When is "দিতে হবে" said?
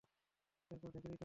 0.95-1.17